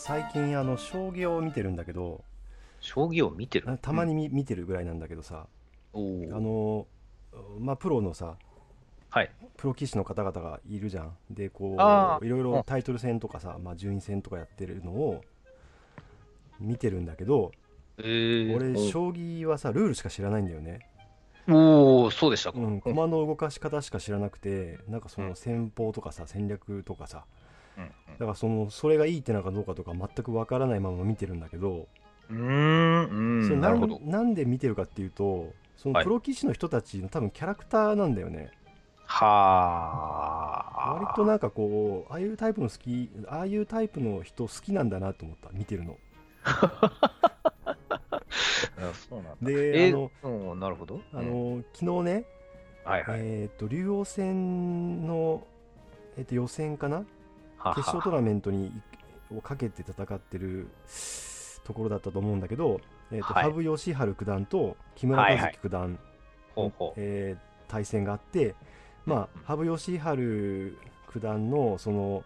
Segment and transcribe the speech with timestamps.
[0.00, 2.22] 最近あの将棋を見てるんだけど
[2.80, 3.78] 将棋を見てる？
[3.82, 5.46] たまに見,、見てるぐらいなんだけどさ
[5.92, 6.36] おー。
[6.36, 6.86] あの
[7.58, 8.36] まあプロのさ
[9.10, 9.30] はい。
[9.56, 11.16] プロ棋士の方々がいるじゃん。
[11.30, 12.24] でこあー。
[12.24, 15.20] ういろいろタイトル戦とかさ、まあ、順位戦とかやってるのを
[16.60, 17.50] 見てるんだけど
[17.98, 20.88] えー、俺将棋はさルールしか知らないんだよね。
[21.48, 27.37] おおそうでしたか、うん、 駒の動かし方しか知らなくてなんかその戦法とかさ戦略とかさうん
[28.18, 31.86] だからそのそれがいいってなんかどうかとか全くわからないまま見てるんだけど、
[32.30, 38.50] うんなんで見てるかっていうとそのはいプロ棋士の人たちの多分キャラクターなんだよね、
[39.06, 40.94] はあ。
[40.94, 45.96] 割となんかこうああいうタイプの好きああいうタイプの人好きなんだなと思った見てるの。
[46.44, 46.92] あ
[49.08, 49.36] そうなんだ。
[49.40, 51.00] でえあのうんなるほど。
[51.14, 51.56] あうん。
[51.56, 52.24] の昨日ね、
[52.84, 55.46] はいはい、えっ、と竜王戦の、
[56.16, 57.04] えー、と予選かな
[57.74, 58.72] 決勝トーナメントに
[59.36, 60.68] をかけて戦ってる
[61.64, 63.44] ところだったと思うんだけど、えーとはい。
[63.52, 65.98] 羽生善治九段と木村和樹九段、
[66.96, 68.54] えー対戦があって、
[69.04, 70.76] まあ、羽生善治
[71.12, 72.24] 九段のそのお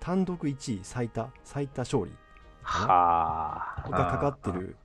[0.00, 2.12] 単独1位最多最多勝利
[2.62, 3.88] はあ。
[3.90, 4.76] がかかってる、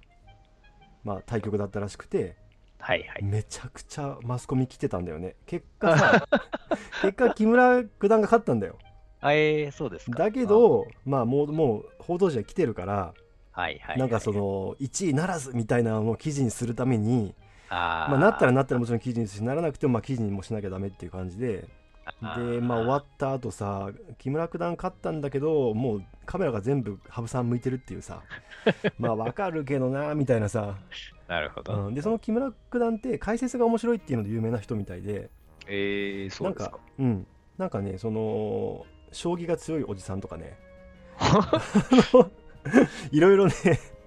[1.04, 2.38] まあ、対局だったらしくて
[2.80, 3.24] はいはい。
[3.24, 5.36] めちゃくちゃマスコミ来てたんだよね。
[5.46, 6.26] 結果さ
[7.04, 8.78] 結果木村九段が勝ったんだよ
[9.22, 10.18] あえー、そうですか。
[10.18, 13.14] だけどまあもうもう報道陣は来てるから
[13.52, 17.34] はいはいはいなんかその1位ならずみたいなのを記事にするために
[17.70, 18.12] あー。
[18.12, 21.68] まあ、なったらなったらもちろん記事にしならなくてもまあ記事にもしなきゃダメっていう感じで。
[22.22, 22.62] あでー。
[22.62, 28.22] まあ終わった後さ木村九段勝ったんだけどもうカメラが全部羽生さん向いてるっていうさ。
[28.98, 30.78] まあわかるけどなみたいなさ、
[31.28, 35.30] なるほど、うん、でその木村九段って解説が面白いっていうので有名な人みたいで。
[35.68, 36.72] えー、そうですか。
[36.72, 37.28] なんかうん。
[37.58, 40.58] なんかねその将棋が強いおじさんとかね。
[43.12, 43.54] いろいろね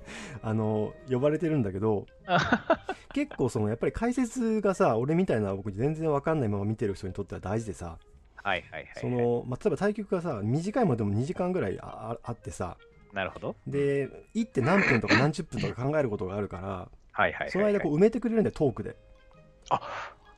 [0.42, 2.06] あの呼ばれてるんだけど
[3.14, 7.98] 結構そのやっぱり解説がさ俺みたいな僕全然わかんないまま見てる人にとっては大事でさ
[8.36, 12.76] はいはいはいその、まあ、例えば対局がさ短いものでも2時間ぐらいあああってさ
[13.12, 13.56] なるほど。
[13.66, 16.88] で行って何分とか何十分とか考えることがあるから
[17.48, 18.96] その間こう埋めてくれるんだよトークで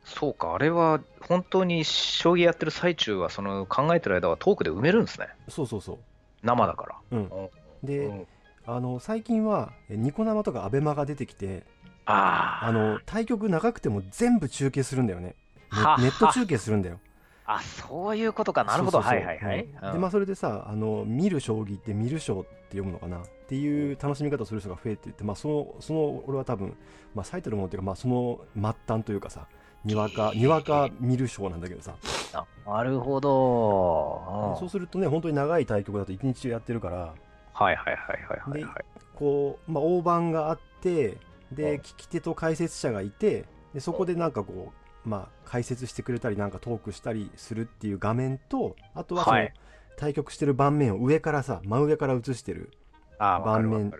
[0.06, 5.26] そうかあれは本当に将棋やってる最中はその考えてる間はトークで埋めるんですね。
[5.48, 5.98] そうそうそう。
[6.42, 6.94] 生だから。
[7.10, 7.18] うん。
[7.18, 7.86] うん。
[7.86, 8.26] で、うん。
[8.66, 11.64] あの最近はえニコ生とかアベマが出てきて
[12.04, 12.66] あー。
[12.68, 15.34] あの対局長くても全部中継するんだよね。
[15.72, 17.00] ネはネット中継するんだよ。
[17.44, 18.62] あそういうことか。
[18.62, 19.00] なるほど。
[19.00, 19.92] はいはいはい、うん。
[19.92, 26.76] でまあそれでさあの見る将棋って見る将って読むのかなっていう楽しみ方をする人が増えていってまあそのその俺は多分
[27.14, 29.46] まあ最たるものっていうかまあその末端というかさ
[29.86, 31.94] にわかにわか見る将なんだけどさ。
[32.34, 34.56] あなるほど。
[34.58, 37.14] そうするとね本当に長い対局だと一日中やってるから。
[37.52, 38.84] はいはいはいはいはいはい。
[39.14, 41.18] こう、まあ、大盤があって
[41.50, 41.56] うん。
[41.56, 44.72] で聞き手と解説者がいてでそこでなんかこ
[45.04, 49.54] う、まあ、解説してくれたりなんかトークしたりするっていう画面とあとはその、はい。
[49.96, 52.70] 対局してる盤面を上からさ真上から映してる
[53.18, 53.92] 盤面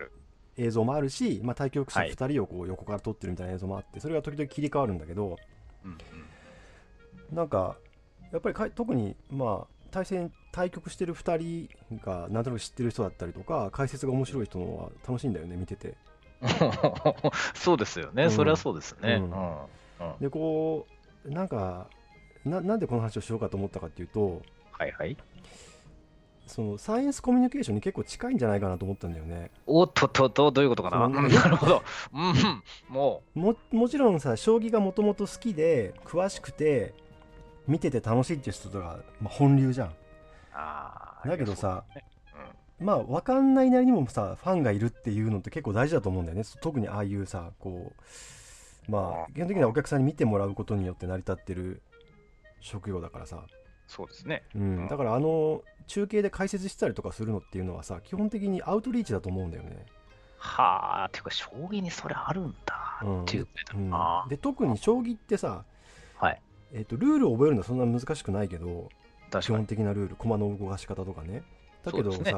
[0.57, 5.37] 映像もあるし、まあ、対局者はい2人をこう横から撮ってるみたいな映像もあってそれが時々切り替わるんだけど
[5.85, 5.97] うんうん
[7.35, 7.75] なんか
[8.31, 15.95] やっぱりかい特にまあ対戦対局してる2人がなんとなく知ってる人だったりとか解説が面白い人のは楽しいんだよね見てて。
[17.55, 18.31] そうですよね、うん。
[18.31, 19.15] それはそうですね。
[19.15, 19.31] ううんん。
[19.31, 19.67] うん。
[20.21, 20.87] でこ
[21.25, 21.87] うなんか
[22.45, 25.17] ななんでこの話をしようかと思ったかっていうとはいはい。
[26.47, 29.51] そのサイエンスコミュニケーションに結構近いんじゃないかなと思ったんだよね。
[29.65, 31.07] おっとっとっと、どういうことかな？
[31.09, 31.83] なるほど。
[32.13, 36.93] うん、もももちろんさ将棋がもともと好きで詳しくて
[37.67, 39.87] 見てて楽しいっていう人が、まあ、本流じゃん。
[39.89, 39.91] う。
[40.53, 42.05] あーだけどさ、そうね。
[42.79, 46.43] まあ分かんないなりにもさファンがいるっていうのって結構大事だと思うんだよね。
[46.61, 47.91] 特にああいうさこ
[48.87, 51.81] うまあ基本的にはお客さんに見てもらうことによって成り立ってる
[52.61, 53.43] 職業だからさ、
[53.87, 54.43] そうですね。
[54.55, 59.85] うんうんだからあの中継で解説したりとかするのっていうのはさ基本的にアウトリーチだと思うんだよね、
[60.37, 63.91] はあ、ていうか、将棋にそれあるんだうんっていううん。
[64.27, 65.63] で特に将棋ってさ、
[66.17, 66.41] はい。
[66.73, 68.89] えっとルールを覚えるのはそんな難しくないけど
[69.39, 69.65] 基本。
[69.65, 71.43] 的なルール駒の動かし方とかね
[71.83, 72.33] だけどさ、ね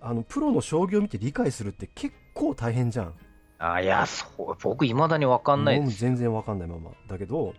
[0.00, 3.14] あのプロの将棋を見て理解するって結構大変じゃん
[3.58, 5.98] あいや、そう、僕、いまだにわかんないです。
[5.98, 7.54] 全然わかんないままだけど、うん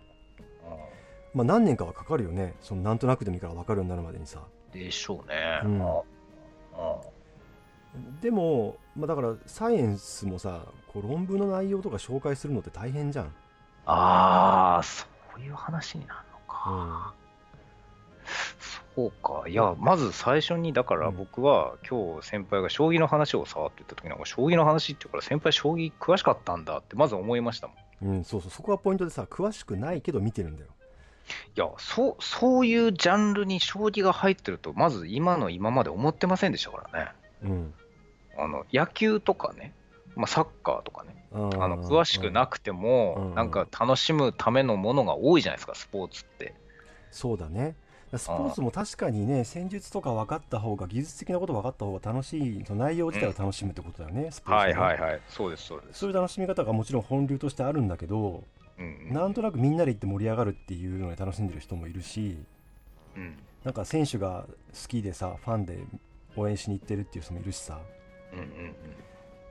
[1.34, 2.54] まあ、何年かはかかるよね。
[2.60, 4.40] そのなんとなくでもいいから分かるようになるまでにさ。
[4.72, 5.60] でしょうね。
[5.64, 5.80] うん。
[8.20, 13.34] でも、まあ、だからサイエンスもさこう論文の内容とか紹介するのって大変じゃん、
[13.84, 15.06] ああ、そ
[15.36, 17.14] ういう話になるのか。
[17.14, 18.30] うん。
[18.60, 19.48] そそうか。
[19.48, 21.16] いや、まず最初に、だからうん。
[21.16, 27.76] 僕は、今日先輩が将棋の話をさって言った時なんか、将棋の話って言うから、先輩将棋詳しかったんだって、まず思いましたもん。
[27.76, 28.50] いうん、そうそう。
[28.50, 30.70] そこがポイントでさ詳しくないけど見てるんだよ
[31.54, 37.12] や、そう、そういうジャンルに将棋が入ってると、まず今の今まで思ってませんでしたからね。
[37.42, 37.74] うん。
[38.38, 39.72] あの、野球とかね、
[40.16, 43.34] まあ、サッカーとかね、ああの詳しくなくても、うん。
[43.34, 46.54] なんか楽しむためのものが多いじゃないですか、スポーツって。
[47.10, 47.74] そうだね。
[48.18, 56.00] スポーツも確かにね戦術とか分かった方が技術的なこと分かった方が楽しいその内容自体を楽しむってことだよね、スポーツはいねはいはい、そうです、そうです。
[56.00, 58.42] そういう楽しみ方がもちろん本流としてあるんだけど、
[58.80, 59.14] うんうん。
[59.14, 62.38] なんとなくみんなで行って盛り上がるっていうので楽しんでる人もいるし
[63.16, 63.38] うん。
[63.64, 65.78] なんか選手が好きでさファンで
[66.36, 67.78] 応援しに行ってるっていう人もいるしさ。
[68.32, 68.74] うんうんうん。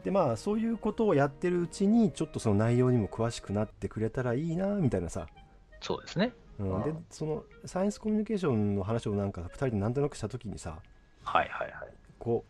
[0.03, 5.27] でまあそういうことをやってるうちにちょっとその内容にも詳しくなってくれたらいいなみたいなさ、
[5.81, 6.33] そうですね。
[6.57, 6.75] うん。
[6.77, 10.79] うんでそのサイエンスコミュニケーションの話をなんか2人でなんとなくした時にさ
[11.23, 11.93] はいはいはい。
[12.17, 12.45] こ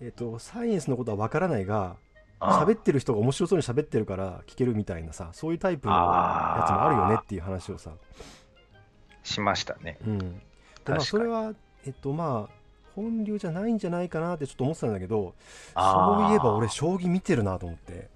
[0.00, 2.07] う、えっとサイエンスのことは分からないがあ
[2.40, 7.92] 喋ってる人が面白そうに喋ってるから聞けるみたいなさそういうタイプのやつもあるよねっていう話をさ、
[9.22, 9.98] しましたね。
[10.06, 10.34] うん、で
[10.88, 11.52] まあそれは
[11.86, 12.54] えっとまあ
[12.94, 15.34] 本流じゃないんじゃないかなってちょっと思ってたんだけど
[15.76, 18.08] そういえば俺将棋見てるなと思って。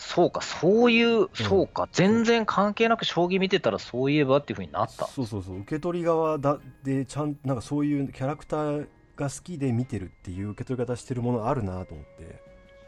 [0.00, 5.06] そうか、そういう、そうか、全然関係なく将棋見てたらそういえばっていうふうになった。
[5.06, 12.42] そうそうそう受け取り側だでちゃんなんかそういうキャラクターが好きで見てるっていう受け取り方してるものあるなと思って、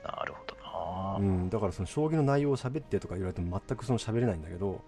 [0.04, 0.56] なるほど。
[0.62, 4.80] な、うん、だからその将棋の内容を喋ってとか言われても全くその喋れないんだけど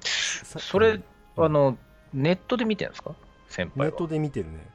[0.00, 1.44] さそれ、うん。
[1.44, 1.76] あの、
[2.12, 3.14] ネットで見てるんですか？
[3.48, 3.90] 先輩は。
[3.92, 4.66] ネットで見てるね。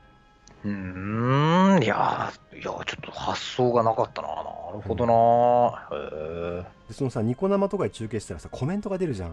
[0.63, 4.27] うーん、いやー、いやーちょっと発想がなかったな。
[4.27, 4.33] な
[4.73, 9.29] るほどな、へでそのさニコ生とかで中継したらさコメントが出るじゃん。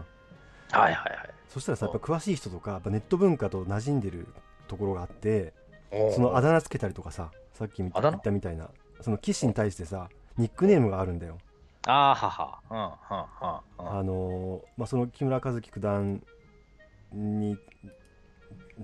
[0.73, 0.77] え。
[0.77, 1.29] はいはいはい。
[1.47, 4.27] そしたらさやっぱ詳しい人とかやっぱネット文化と馴染んでる
[4.67, 5.53] ところがあって
[6.15, 8.69] そのあだ名つけたりとかささっき言ったみたいな
[9.01, 10.09] その棋士に対してさ
[10.39, 11.37] ニックネームがあるんだよ。
[11.85, 12.59] あーはは。
[13.79, 13.99] うん、うん、うん。
[13.99, 16.23] あのーまあ、その木村和樹九段
[17.13, 17.57] に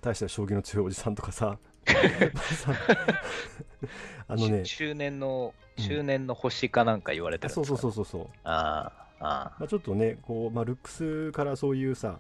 [0.02, 1.58] 対しては将棋の強いおじさんとかさ。
[1.86, 2.74] さ
[4.28, 4.64] あのね。
[4.64, 5.84] 中年の、うん。
[5.84, 12.20] 中年の星かなんか言われてるんそうですか、そうそうそうそう、あーあまあ、ちょっとねこう、まあ、ルックスからそういうさ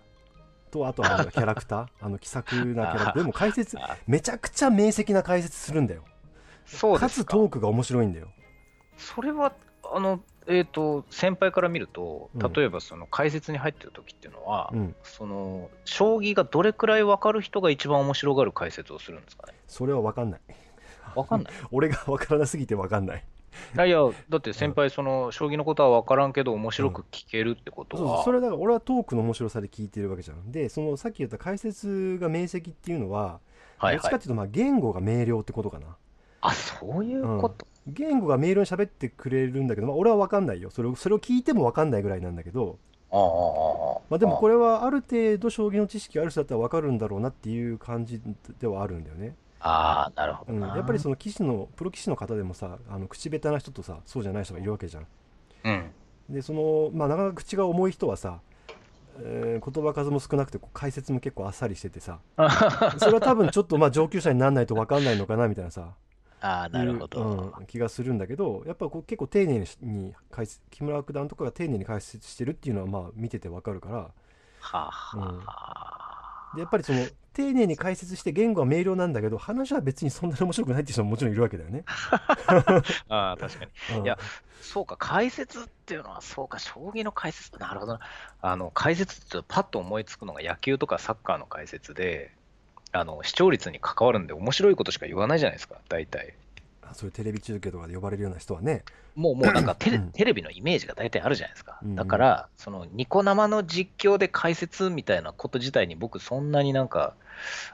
[0.72, 1.88] とあとは キャラクター？
[2.02, 3.18] あの気さくなキャラクター？
[3.18, 3.78] でも解説
[4.08, 6.04] めちゃくちゃ明晰な解説するんだよ。
[6.66, 7.34] そうですか。
[7.34, 8.28] トークが面白いんだよ
[8.98, 9.54] それは、
[9.94, 14.96] あの、えっ、と、先輩から見るとうん、例えばその解説に入ってる時っていうのは、うん。
[15.04, 19.54] その、将棋がどれくらい分かる人が一番面白がる解説をするんですかね？
[19.68, 20.42] それは分かんない。
[21.16, 21.54] 分かんない？
[21.72, 23.24] 俺が分からなすぎて分かんない。
[23.74, 24.00] いやいや、
[24.30, 28.24] だって先輩、その、将棋のことは分からんけど、面白く聞けるってことは、そうそう。
[28.26, 30.52] それだから俺はトークの面白さで聞いてるわけじゃん。
[30.52, 33.40] でそのさっき言った解説が明晰っていうのは
[33.78, 33.96] はいはい。
[33.96, 35.96] どっちかっていうとまあ言語が明瞭ってことかな。
[36.42, 37.66] あ、そういうこと？
[37.88, 40.70] 言語が明瞭に喋ってくれるんだけど、まあ、俺は分かんないよ。
[40.72, 42.80] それをそれを聞いても分かんないぐらいなんだけど、
[43.12, 48.22] ああ、ああ、まあ、でもこれ、れはある程度将棋の知識がある人だったら分かるんだろうなっていう感じ
[48.60, 50.62] ではあるんだよね、ああ、なるほうん。
[50.62, 55.08] やっぱりその棋士のプロ棋士の方でもさあの口下手な人とさそうじゃない人がいるわけじゃん。
[55.64, 55.92] うん。
[56.30, 58.40] でその、まあ、なかなか口が重い人はさ、
[59.20, 62.20] えー言葉数も少なくてこう解説も結構あっさりしててさ。
[62.98, 65.94] それは多分ちょっとまあ上級者にならないと分かんないのかなみたいなさ
[66.46, 67.20] ああ、なるほど。
[67.20, 74.12] いううん、気がするんだけどやっぱこう結構丁寧に解説木村九段とかが丁寧に解説してるっていうのはまあ見てて分かるからは
[74.74, 81.84] あ、はあ、でやっぱりその丁寧に解説して言語は明瞭なんだけど話は別にそんなに面白くないっていう人ももちろんいるわけだよね。
[83.10, 83.98] ああ、確かに。
[83.98, 84.18] うんいや
[84.62, 88.00] そうか、解説っていうのは、そうか、将棋の解説、なるほどな。
[88.42, 92.32] あの、解説ってパッと思いつくのが野球とかサッカーの解説で、
[92.92, 96.34] あの、視聴率に関わるんで面白いことしか言わないじゃないですか、大体。
[96.94, 98.84] そういうテレビ中継とかで呼ばれるような人はね。
[99.16, 100.12] もう、もうなんかテレうん。
[100.12, 101.80] テレビのイメージが大体あるじゃないですか。
[101.84, 107.16] うんだから、その、ニコ生の実況で解説みたいなこと自体に僕、そんなになんか、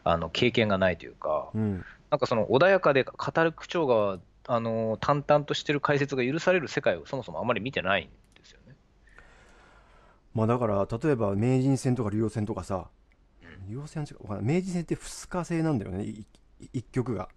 [0.04, 1.86] あの、経験がないというか、うん。
[2.10, 8.76] なんかその穏やかで語る口調が、あの淡々としてる解説が許される世界をそもそもあまり見てないんですよね。
[10.34, 12.88] まあだから例えば名人戦とか竜王戦とかさ
[13.44, 16.04] うん竜王戦は違う名人戦って2日制なんだよね。
[16.04, 16.26] いい
[16.74, 17.30] 一局が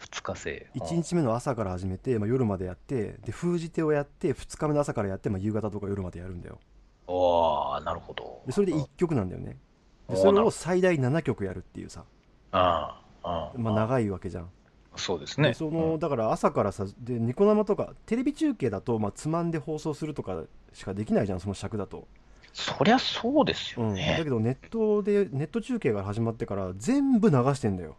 [0.00, 0.70] 2日制。
[0.74, 6.58] 1日目の朝から始めて、まあ、夜までやってで封じ手をやって2日目の朝からやって、まあ、夕方とか夜までやるんだよ。
[7.06, 8.42] おあなるほど。
[8.46, 9.50] でそれで1曲なんだよね。
[9.50, 9.70] うん
[10.10, 12.04] でそれを最大7曲やるっていうさ、
[12.52, 14.50] ああ、まあ、長いわけじゃん。
[14.96, 15.48] そうですね。
[15.48, 20.42] でそのだから朝からさでニコ生とかテレビ中継だと、まあ、つまんで放送するとか
[20.72, 22.08] しかできないじゃんその尺だと。
[22.52, 24.24] そりゃそうですうん、だよね。
[24.24, 27.96] けどネットでネット中継が始まってから全部流してんだよ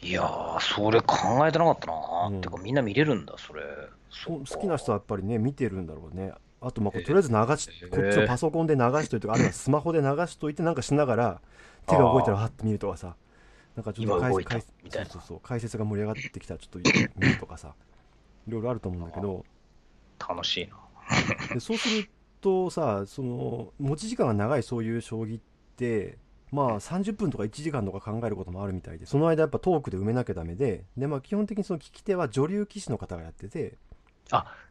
[0.00, 2.26] いやー、それ考えてなかったな。
[2.28, 2.40] うん。
[2.40, 3.62] てか、みんな見れるんだ、それ。
[4.10, 6.32] そ好きな人はやっぱりね見てるんだろうね。
[6.60, 11.40] あとまあとりあえず流しこっちをパソコンで流しといてあるいはスマホで流しといてなんかしながら
[11.86, 13.14] 手が動いたらはって見るとかさ。
[13.76, 14.50] なんかちょっと解今動いた。
[14.50, 15.40] 解みたそうそう。
[15.40, 16.78] 解説が盛り上がってきたらちょっと
[17.16, 17.74] 見るとかさ。
[18.48, 19.44] いろいろあると思うんだけど。
[20.18, 20.76] 楽しいな。
[21.54, 22.08] でそうする
[22.40, 25.42] とさその持ち時間が長いそういう将棋っ
[25.76, 26.18] て
[26.50, 33.74] まあ30分とか1時間とか考えることもあるみたいでその間やっぱトークで埋めなきゃダメでで、まあ、基本的にその聞き手は女流棋士の方がやってて。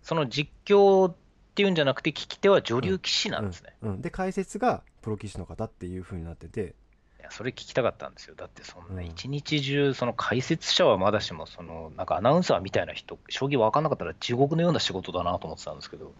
[0.04, 1.16] その実況っ
[1.56, 3.76] ていうんじゃなくて、聞き手は女流棋士なんですね。
[3.82, 6.76] うん、で解説がプロ棋士の方っていう風になってて。
[7.20, 8.36] いやそれ聞きたかったんですよ。
[8.36, 9.06] だって、そんうなん。
[9.06, 16.14] 一日中、その解説者はまだしも、そのなんかアナウンサーみたいな人、将棋分かんなかったら地獄のような仕事だなと思ってたんですけど、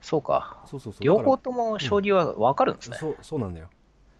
[0.00, 0.64] そうか。
[0.70, 1.04] そうそうそう。
[1.04, 2.96] 両方とも将棋は分かるんですね。
[2.98, 3.68] そうそうなんだよ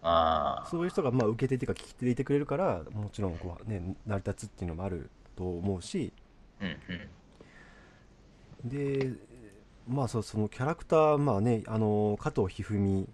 [0.03, 0.69] ああ。
[0.69, 6.11] そういう人がまあ受け手っていうか聞き手でいてくれるからもちろんこう、ね、成り立つっていうのもあると思うし
[6.61, 6.77] うん
[8.63, 8.69] うん。
[8.69, 9.13] で
[9.87, 13.07] まあそうそのキャラクターまあねあの加藤一二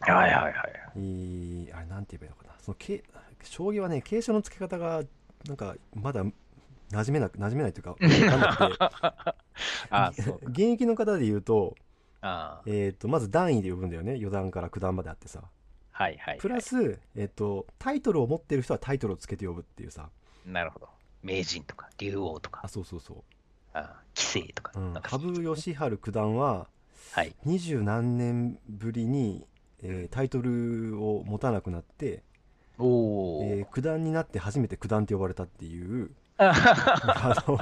[0.00, 0.54] はいはいはい。
[1.72, 3.02] あれなんて言えばいいのかなそのけ
[3.42, 5.02] 将棋はね傾斜の付け方が
[5.46, 6.32] なんかまだ馴
[6.90, 10.32] 染めなく馴染めないというか分かんなくて。
[10.46, 11.76] 現役の方で言うと。
[12.66, 15.42] えー、とまず段位で呼ぶんだよね四段から九段まであってさ
[15.96, 16.38] はいはい、はい。
[16.38, 20.10] プラス、えっと、タイトルを持ってる人はタイトルをつけて呼ぶっていうさ
[20.44, 20.88] なるほど。
[21.22, 23.16] 名人とか、竜王とかあ、そうそうそう、
[23.72, 24.72] ああ棋聖とか。
[24.74, 26.66] 羽生善治九段は
[27.12, 27.32] はい。
[27.44, 29.46] 二十何年ぶりに、
[29.82, 32.24] えータイトルを持たなくなって、
[32.76, 36.52] おお、えー九段になって初めて九段って呼ばれたっていうあ
[37.38, 37.58] あの、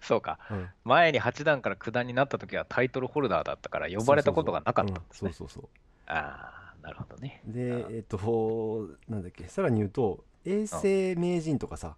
[0.00, 0.38] そうか。
[0.50, 5.32] うん前に八段から九段になった時はタイトルホルダーだったから呼ばれたことがなかったんですね。
[5.34, 5.68] そうそうそう
[6.08, 7.42] ああ、なるほどね。
[7.46, 11.96] でえっ、となんだっけさらに言うと永世名人とかさ、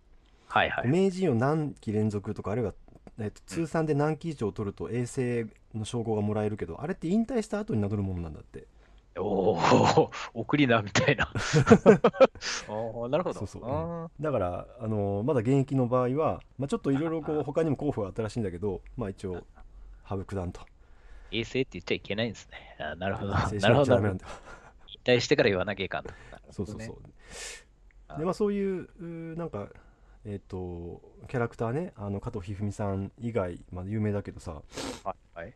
[0.48, 0.88] はいはい。
[0.88, 2.74] 名人を何期連続とかあるいは、
[3.18, 8.66] えっと通算で何期以上取ると永世の称号がもらえるけどあれって引退した後に名乗るものなんだって
[9.18, 11.32] おお、 送りなみたいな。
[12.68, 13.40] おお、なるほど。
[13.40, 19.44] そうそうあだから、あのまだ現役の場合は、まあ、ちょっといろいろこう他にも候補があったらしいんだけど、まあ、一応
[20.04, 20.64] 羽生九段とー
[21.32, 22.76] 衛星って言っちゃいけないんですね。
[22.78, 23.32] あーなるほど。
[23.32, 23.96] なるほど。
[23.96, 24.18] 引
[25.04, 26.10] 退してから言わなきゃいかんと。
[26.10, 26.16] ね
[26.50, 26.98] そうそうそう
[28.08, 29.68] あでまあそういうなんか
[30.24, 34.62] えっ、とキャラクターねあの加藤一二三さん以外、まあ、有名だけどさ
[35.04, 35.54] はいはい。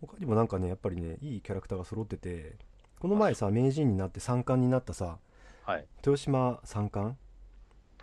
[0.00, 2.56] 他にもなんかねやっぱりねいいキャラクターが揃ってて
[2.98, 5.18] この前さ名人になって三冠になったさ
[5.64, 5.86] はい。
[5.98, 7.16] 豊島三冠？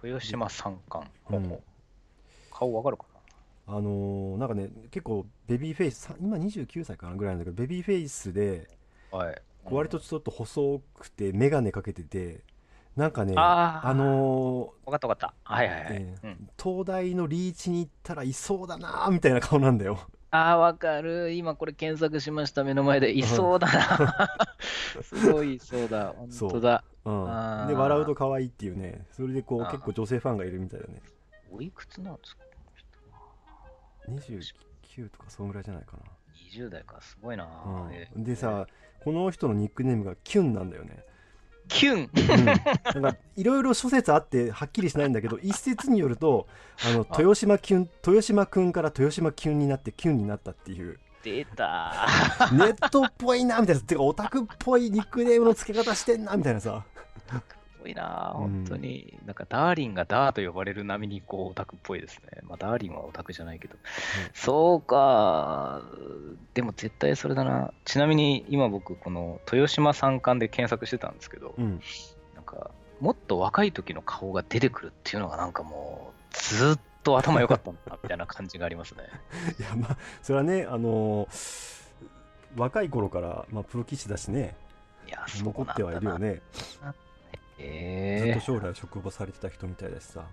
[0.04, 1.12] 豊島三冠。
[1.32, 1.60] うん
[2.52, 3.06] 顔わかるか
[3.68, 8.68] あのーなんかね結構ベビーフェイスさ今29歳かなぐらいなんだけどベビーフェイスで
[9.12, 9.36] なはい。
[9.64, 12.42] こう割とちょっと細くて眼鏡かけてて
[12.96, 15.54] なんかねあーあのわかったわかった。
[15.54, 15.88] はいはいはい。
[15.92, 20.00] ええうん、ー東大のリーチに行ったらいそうだなーみたいな顔なんだよ
[20.32, 21.32] ああ、わかる。
[21.32, 22.64] 今これ検索しました。
[22.66, 23.12] 目の前で。
[23.12, 24.30] いそうだな。
[25.02, 26.14] すごいいそうだ。
[26.18, 26.84] 本当だ。
[27.06, 31.02] うんあーで笑うと可愛いっていうねそれでこうあー結構女性ファンがいるみたいだね
[31.52, 32.44] おいくつなんですか？
[34.10, 35.98] 29とかそんぐらいじゃないか
[36.54, 37.02] ?20 代か。
[37.02, 37.48] すごいな。
[38.16, 38.68] うん、でさ
[39.04, 41.04] この人のニックネームがキュンなんだよね。
[41.68, 42.10] キュン。
[42.96, 46.48] うん、なんかいろいろ諸説あってはっきりしないんだけど一説によると
[46.86, 51.00] あの豊島キュン豊島くんから豊島キュンになってキュンになったっていう。
[51.24, 52.08] 出た。
[52.52, 53.82] ネットっぽいなみたいな。
[53.82, 56.86] てかオタクっぽいニックネームの付け方してんなみたいなさ。
[57.28, 57.55] す
[57.86, 58.34] ごいな。
[58.36, 59.18] うん本当に。
[59.26, 62.42] なんか、ダーリンがダーと呼ばれる波に、こう、オタクっぽいですね。
[62.44, 63.76] まあ、ダーリンはオタクじゃないけど。
[64.34, 65.82] そうか。
[66.54, 67.72] でも絶対それだな。
[67.86, 71.80] ちなみに、今僕、この、豊島三冠で検索してたんですけど、うん
[72.34, 79.04] なんか、もっと若い時の顔が出てくるっていうのがなんかもう、ずっと頭良かったんだな、みたいな感じがありますね。
[79.60, 81.86] いやまあそれはねあのー
[82.58, 84.56] 若い頃から、まあ、プロ棋士だしね
[85.08, 86.42] いや、残ってはいるよね
[87.58, 90.26] ずっえと将来職場されてた人みたいだしさ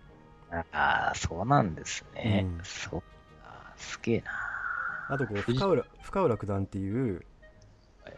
[0.53, 2.45] えああ、そうなんですね。
[2.47, 3.73] うんそうか。
[3.77, 4.33] すげえな。
[5.09, 7.25] あとこう深浦深浦九段っていう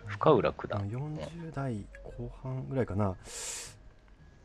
[0.06, 0.88] 深浦九段。
[0.88, 1.86] 40代
[2.18, 3.14] 後半ぐらいかな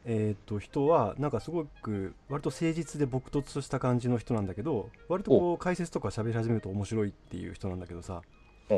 [0.06, 8.22] えっ、と人はなんかすごく割と誠実で朴突とした感じの人なんだけど割とこう解説とか喋り始めると面白いっていう人なんだけどさ
[8.70, 8.74] あ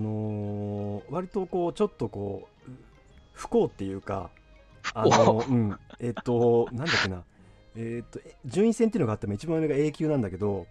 [0.00, 2.70] のー割とこうちょっとこう
[3.32, 4.30] 不幸っていうか
[4.94, 5.78] あのうん。
[6.00, 7.24] えっ、となんだっけな。
[7.76, 10.66] えっ、とえ順位戦っていうのがあっても一番上が A 級なんだけど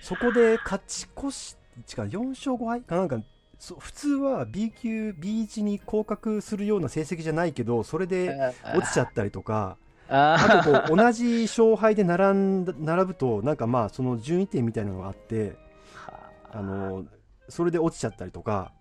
[0.00, 3.20] そこで勝ち越し違う4勝5敗かなんか
[3.58, 9.76] そ普通は B 級 B1 に降格するような成績じゃないけどそれで落ちちゃったりとか
[10.08, 15.56] ああとこう同じ勝敗で並んだ並ぶとなんかまあその順位点みたいなのがあって
[16.52, 16.60] あ。
[16.60, 17.04] の
[17.48, 18.72] それで落ちちゃったりとか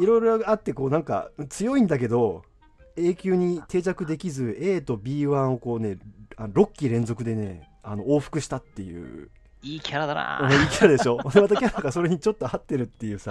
[0.00, 2.42] いろいろあってこうなんか強いんだけど
[3.00, 5.98] A 級に定着できず A と B1 をこうね
[6.36, 9.30] あ6期連続でねあの往復したっていう。
[9.62, 10.48] いいキャラだおな。
[10.48, 11.18] 前いいキャラでしょ。
[11.18, 13.30] で またキャラがそれにちょっと合ってるっていうさ、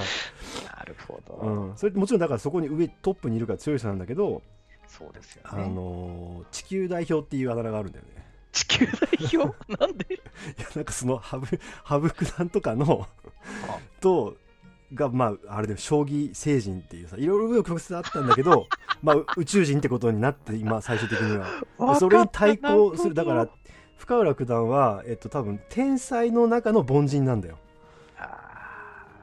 [0.77, 1.33] なるほど。
[1.35, 4.43] うん、それもちろんだからそこに上トップにいるから強い人なんだけど、
[4.87, 5.63] そうですよあね。
[5.73, 8.25] のー地球代表っていうあだ名があるんだよね。
[8.51, 8.93] 地球代
[9.41, 9.55] 表？
[9.79, 10.05] なんで？
[10.13, 10.17] い
[10.61, 13.07] やなんかその羽生羽生九段とかの
[13.99, 14.35] と
[14.93, 18.67] がまああれで将棋星人っていうさいろいろ曲折あったんだけど
[19.03, 21.45] まあ宇宙人ってことになって今最終的には。
[21.93, 23.47] でそれに対抗するだから
[23.97, 27.57] 深浦九段はえっと多分天才の中の凡人なんだよ。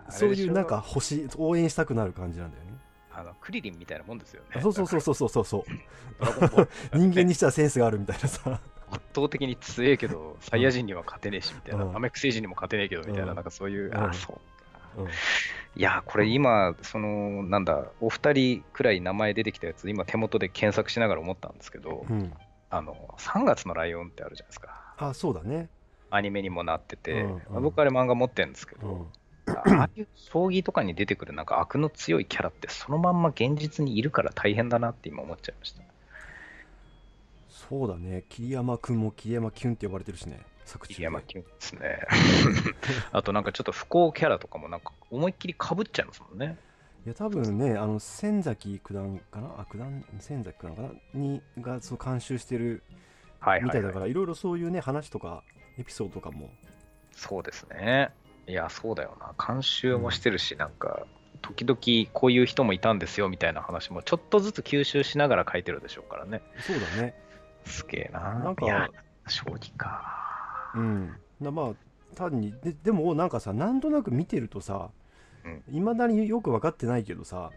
[0.08, 0.64] そういうなん。
[0.66, 2.72] か星応援したくなる感じなんだよね。
[3.12, 4.48] あのクリリンみたいなもんですよね。
[4.54, 5.64] あそうそうそうそうそうそう。
[6.96, 8.60] 人間にしてはセンスがあるみたいなさ。
[8.90, 11.92] 圧倒的に強いけど、サイヤ人には勝てねえしみたいな、うん。
[11.92, 13.34] ナメック星人にも勝てねえけどみたいな、うん。
[13.34, 13.96] なんかそういう、うん。
[13.96, 14.55] あそううん
[15.76, 22.32] いや、これ今、そのなんだ、お二人くらい名前出てきたやつ、今、手元で検索しながら思ったんですけど、うん。
[22.68, 25.68] あの3月のライオンってあるじゃないですか、あそうだね。
[26.10, 27.62] アニメにもなってて、うんうん。
[27.62, 29.08] 僕、あれ、漫画持ってるんですけど、
[29.46, 29.52] うん。
[29.52, 35.82] ああいう将棋とかに出てくるなんか悪の強いキャラって、そのまんま現実にいるから大変だなって今思っちゃいました。
[37.48, 38.24] そうだね。
[38.28, 42.00] 桐山君も桐山キュンって呼ばれてるしね作中山キュンですね。
[43.12, 46.58] あとなんかちょっと不幸キャラとかもなんか思いっきりかぶっちゃいますもんね。
[47.06, 49.54] いや多分ねあの千崎九段かな？
[49.58, 50.90] あ九段千崎九段かな？
[51.14, 52.82] にがそう監修してる
[53.62, 55.42] みたいだから、いろいろそういうね話とか
[55.78, 56.50] エピソードとかも
[57.12, 58.10] そうですね。
[58.48, 59.34] いや、そうだよな。
[59.44, 61.06] 監修もしてるし、なんか、
[61.42, 66.42] 時々こういう人もいたんですよみたいな話もちょっとずつ吸収しながら書いてるでしょうからね。
[66.60, 67.14] そうだね
[67.64, 68.20] すげえな。
[68.34, 68.88] なんかいや、
[69.28, 70.25] 将棋か。
[70.76, 71.16] うん。
[71.40, 71.74] なまあ
[72.14, 74.90] 単にででもなんかさなんとなく見てるとさ
[75.44, 75.62] うん。
[75.76, 77.50] いま、未だによく分かってないけどさ、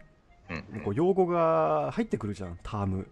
[0.48, 3.08] うん、こう用語が入ってくるじゃんターム。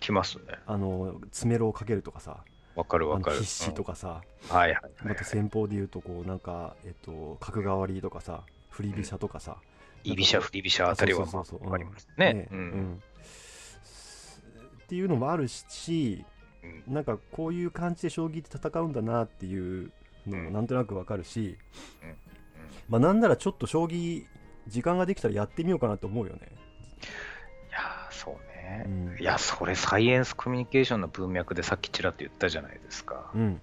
[0.00, 0.44] 来ますね。
[0.66, 3.36] あの詰めろをかけるとかさわかるあわかる。
[3.36, 4.56] の必死とかさ、うん。
[4.56, 4.92] はいはいはい。
[5.08, 9.58] また先方で言うとこうなんかえっと角換わりとかさ振り飛車とかさ、
[10.02, 12.32] 居飛車、振り飛車あたりはまあそうそうそうそうわかりますね。
[12.32, 12.58] ねうん。
[12.58, 13.02] うん。
[14.84, 16.24] っていうのもあるし
[16.62, 19.90] うんなんかこういう感じで将棋って戦うんだなっていう
[20.26, 21.58] のもなんとなくわかるし、
[22.02, 22.16] うんうん
[22.88, 24.24] まあなんならちょっと将棋
[24.68, 26.40] 時間ができたらやってみようかなと思うよね。
[27.68, 28.84] いやー、そうね。
[28.86, 33.30] うんいや、それサイエンスコミュニケーションの文脈でさっきちらっと言ったじゃないですか。
[33.34, 33.60] うん、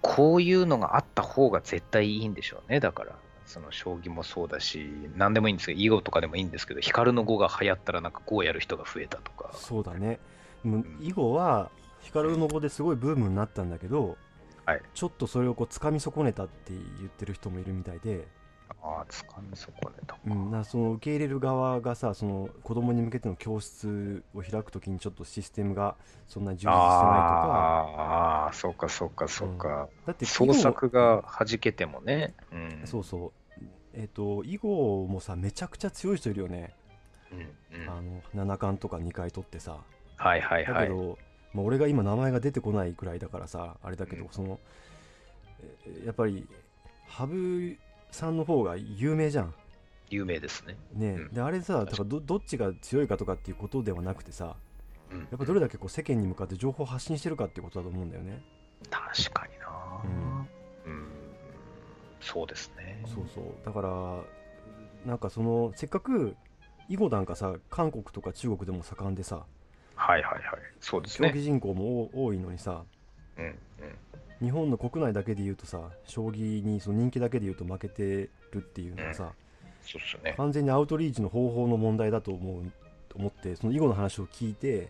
[0.00, 3.16] こういうのがあった方が絶対いいんでしょうね、だから。
[3.44, 9.50] その将棋もそうだし、何でもいいんですけど、囲碁とかでもいいんですけど、光の碁が流行ったら、なんか碁をやる人が増えたとか。
[9.52, 10.20] そうだね。
[11.00, 11.70] 囲碁は
[12.02, 14.16] 光の碁ですごいブームになったんだけど、
[14.64, 18.28] はいちょっとそれをこう掴み損ねたって言ってる人もいるみたいで、
[18.80, 20.20] ああ、つかみ損ねたか。
[20.24, 25.96] うん、なその受け入れる側がさその子供に向けての教室を開くときにちょっとシステムが
[26.28, 27.44] そんなに充実してないとか
[27.84, 29.88] あーあー、そうかそうかそうか。
[30.06, 32.34] だって創作が弾けてもね。
[32.52, 32.82] うん。
[32.84, 33.32] そうそう
[33.94, 36.74] えっ、と囲碁もさめちゃくちゃ強い人いるよね、
[37.30, 37.38] うん
[37.80, 39.78] うんあの七冠とか2回取ってさ
[40.16, 40.74] はいはいはい。
[40.74, 41.18] だけど、
[41.54, 44.28] まあ、俺が今名前が出てこないくらいだからさあれだけど、うん。
[44.30, 44.58] その
[45.86, 46.46] えやっぱり
[47.06, 47.78] 羽生
[48.10, 49.54] さんの方が有名じゃん。
[50.10, 50.76] 有名ですね。
[50.94, 51.34] ね、うん。
[51.34, 54.56] であれさだからどどっちが強いかとかっていうことではなくてさ
[55.10, 55.18] うん。
[55.20, 58.42] やっぱどれだけこう世間に向かって情報を発信してるかっていうことだと思うんだよね。
[58.90, 59.68] 確かにな。
[60.04, 60.48] うん。
[62.20, 63.02] そうですね。
[63.06, 63.44] そうそう。
[63.64, 64.24] だから
[65.04, 66.36] なんかそのせっかく
[66.88, 69.44] 囲碁なんかさ韓国とか中国でも盛んでさ
[70.02, 70.42] はいはいはい。
[70.80, 71.28] そうですね。
[71.28, 72.82] 競技人口も多多いのにさ
[73.38, 73.54] うんうん。
[74.40, 79.32] 日本の国内だけで言うとさ将棋にその人気だけで言うと負けてるっていうのがさ、
[79.82, 80.34] そうっすよね。
[80.36, 82.72] 完全にアウトリーチの方法の問題だと思う
[83.08, 84.88] と思ってその囲碁の話を聞いて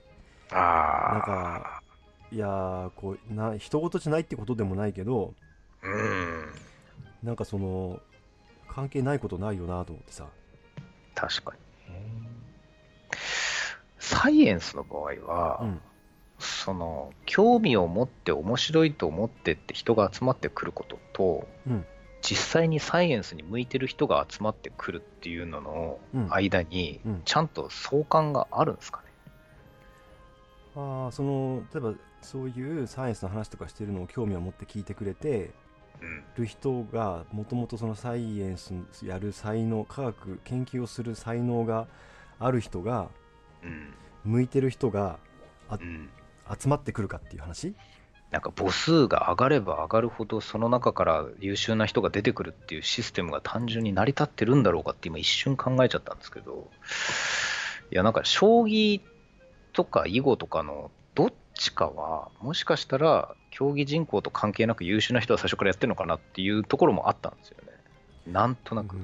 [0.51, 1.12] ああ。
[1.12, 1.83] なんか
[2.31, 5.35] いやーこうな人事じゃないってことでもないけど
[5.83, 6.46] うん。
[7.22, 8.01] なんかその
[8.66, 10.27] 関係ないことないよなと思ってさ
[11.14, 11.53] 確か
[11.88, 12.31] にね。
[14.04, 15.80] サイエンスの場合は、うん。
[16.40, 21.84] その興味を持って面白いと思ってって人が集まってくることと、うん。
[22.20, 26.32] 実際にサイエンスに向いてる人が集まってくるっていうののうん。
[26.32, 27.22] 間に、うん。
[27.24, 29.04] ちゃんと相関があるんですかね？
[30.74, 35.50] あーその例えばそういうサイエンスの話とかしてるのを興味を持って聞いてくれて
[36.00, 36.24] うん。
[36.38, 41.86] る人がもともとそのサイエンスやる才能科学研究をする才能が
[42.40, 43.08] ある人がうん
[44.25, 45.18] 向いてる人が
[45.70, 46.11] うん
[46.61, 47.75] 集まってくるかっていう話？
[48.31, 56.70] なんか母数が上がれば上がるほどその中から優秀な人が出てくるっていうシステムが単純に成り立ってるんだろうかって今一瞬考えちゃったんですけど
[57.90, 59.03] いやなんか将棋
[59.75, 67.72] とか囲碁とかのどっちかはもしかしたら競技人口と関係なく優秀な人は最初からやってるのかなっていうところもあったんですよね。
[68.33, 68.96] なんとなうく、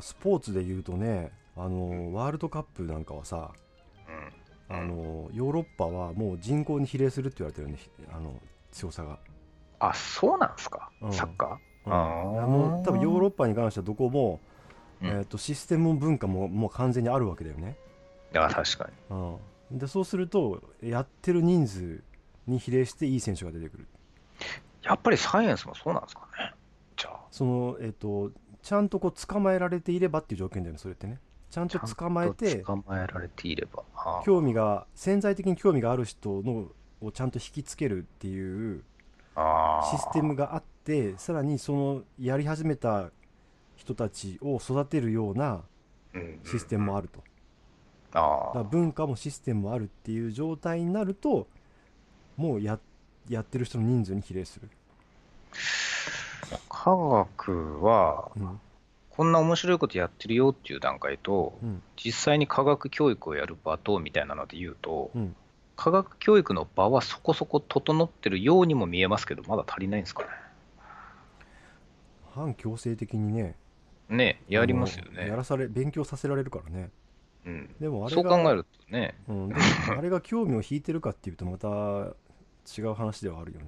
[0.00, 3.50] スポーツで言うとねあのワールドカップなんかはさ
[4.68, 7.78] あのヨーロッパはもう人口に比例するって言われてるね。
[8.12, 8.34] あの
[8.70, 9.18] 強さが、
[9.80, 11.12] あそうなんですか、うん。
[11.12, 12.46] サッカうん、あー。
[12.46, 14.38] もう多分ヨーロッパに関してはどこも、
[15.02, 15.08] うん。
[15.08, 19.16] えー、とシステム文化ももう完全にあるわけだよね、ーいや確かに。
[19.70, 22.02] うん、でそうするとやってる人数
[22.46, 23.88] に比例していい選手が出てくる。
[24.82, 26.52] やっぱりサイエンスもそうなんですかね？
[26.96, 27.20] じゃあ。
[27.30, 28.30] そのえっ、と
[28.62, 31.18] ちゃんとこう捕まえられていればっていう条件だよねそれってね
[31.50, 33.82] ちゃんと捕まえて捕まえられていれば。
[34.24, 36.68] 興味が潜在的に興味がある人の
[37.00, 38.82] をちゃんと引きつけるっていう
[39.90, 43.10] システムがあってさらにそのやり始めた
[43.76, 45.62] 人たちを育てるような
[46.14, 47.22] うんシステムもあると。
[48.12, 51.46] だ文化もシステムもあるっていう状態になると
[52.36, 52.78] もうや
[53.28, 58.60] やってる人の人数に比例する、ー科学は、うん
[59.10, 61.82] こんな面白いことやってるよっていう段階と、うん。
[61.96, 65.36] 実際に科学教育をやる場とみたいなので言うと、うん、
[65.76, 70.28] 科学教育の場はそこそこ整ってるようにも見えますけど、まだ足りないんですかね。
[72.34, 73.56] 反強制的にね。
[74.08, 75.36] ねやりますよあのやね。
[75.36, 76.90] らされ勉強させられるからね。
[77.46, 79.52] うん、でもあれそうが考えるとね、うん、
[79.96, 83.66] あれが興味を引いてるかっていうとまた違う話ではあるよね。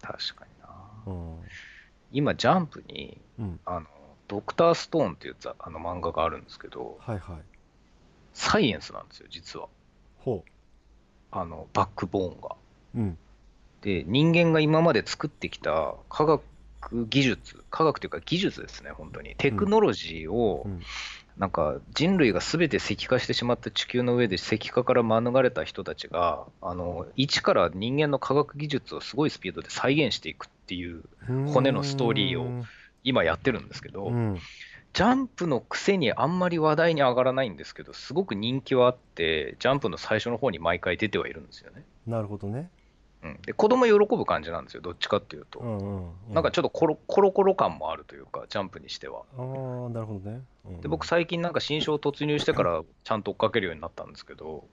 [0.00, 0.68] 確かにな。
[1.06, 1.36] うん。
[2.10, 3.60] 今、ジャンプに、うん。
[3.64, 3.86] あの
[4.28, 7.36] ドクターストーンっていうざあの漫画があるんですけど、はいはい
[8.34, 9.68] サイエンスなんですよ、実は。
[10.18, 10.42] ほ
[11.30, 12.56] あのバックボーンが。
[12.94, 13.18] ううん
[13.82, 16.42] で、人間が今まで作ってきた科学
[17.08, 19.34] 技術、科学というか技術ですね、本当に。
[19.36, 20.80] テクノロジーを、うん
[21.36, 31.02] なんか人類が全て石化してしまった地球の上で石化から免れた人たちが、あの一から人間の科学技術をすごいスピードで再現していくっていう、
[31.48, 32.64] 骨のストーリーを
[33.04, 34.38] 今やってるんですけど、うん
[34.94, 41.82] ジャンプのくせにあんまり話題に上がらないんですけど、すごく人気はあって、ジャンプの最初の方に毎回出てはいるんですよね。
[42.06, 42.68] なるほどね
[43.22, 45.60] うん、で子供喜ぶ感じなんですよ、どっちかっていうと。
[45.60, 49.22] うんうんうなんかちょっとコロコロコロ感もあるというか、ジャンプにしては。
[49.38, 49.44] ああ
[49.90, 54.64] なるほどね、うんで僕、最近なんか新章突入してからちゃんと追っかけるようになったんですけど、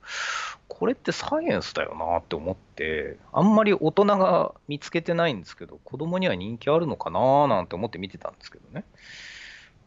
[0.67, 8.83] これってサイエンスだよなって思って、あんまり大人が見つけてないんですけど、子供には人気あるのかななんて思って見てたんですけどね。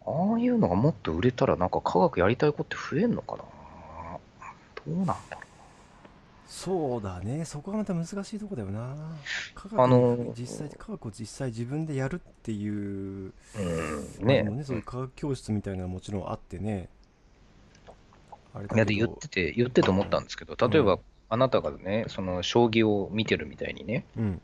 [0.07, 3.43] ああいうのがもっと売れたら、なんか科学やりたい子って増えんのかな
[4.85, 5.52] どうなんだろ
[6.53, 7.47] そうだね。
[7.47, 8.95] そこがまた難しいとこだよな。
[9.55, 12.73] 科学あのを実際科学を実際自分でやるっていう。
[12.75, 12.79] う。
[13.25, 13.33] うん、
[14.23, 16.91] あねのねそういう科学教室みたいなのはもちろんあってね。
[18.53, 20.99] あれだいやで言ってて、言ってて思ったんですけど、例えば、
[21.31, 24.43] あなたがね、その将棋を見てるみたいにね、うん。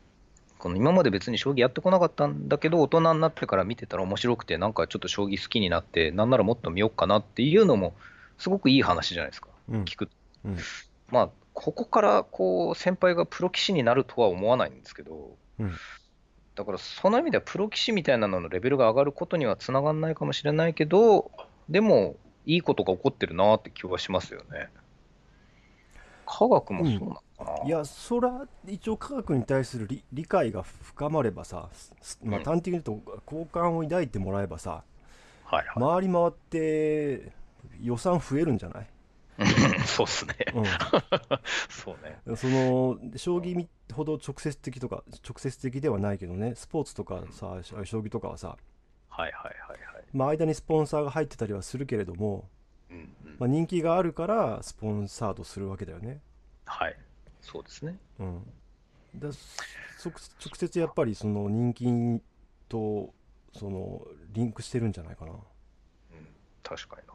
[0.58, 7.94] この今まで別に将棋やってこなかったんだけど、大人になってから見てたら面白くて、なんかちょっと将棋好きになって、なんならもっと見ようかなっていうのも、
[8.38, 9.84] すごくいい話じゃないですか、うん。
[9.84, 10.08] 聞く。
[10.46, 10.56] うん。
[11.10, 15.72] まあ、ここからこう先輩がプロ棋士になるとは思わないんですけど、うん。
[16.54, 21.32] だからその意味ではプロ棋士みたいなののレベルが上がることにはつながらないかもしれないけど、
[21.68, 22.14] でも、
[22.46, 24.68] いいことが起こってるなって気はしますよね。
[26.24, 31.68] 科学もそうなのかな、いやそら一応科学に対する理理解が深まればさ、
[32.00, 34.82] すまあ、うん端的に言うと好感を抱いてもらえばさ
[35.44, 36.00] はいはい。
[36.00, 37.32] 回り回って
[37.82, 38.86] 予算増えるんじゃない、
[39.86, 40.34] そうっすね。
[40.54, 40.64] う
[41.70, 42.20] そうね。
[42.32, 48.56] ん、その将棋みほど直接的とか直接的ではないけどねスポーツとかさ将棋とかはさ、
[49.08, 50.04] はいはいはいはい。
[50.12, 52.48] まあ、間にスポンサーが入ってたりはするけれども、
[52.90, 56.20] うんうんまあ、人気があるからスポンサードするわけだよね。
[56.64, 56.96] はい。
[57.40, 57.96] そうですね。
[58.18, 58.42] うん、
[59.16, 59.30] だ
[59.98, 62.20] そ直接やっぱりその人気
[62.68, 63.12] と
[63.52, 65.32] そのリンクしてるんじゃないかな。
[65.32, 65.38] うん、
[66.62, 67.12] 確かにな。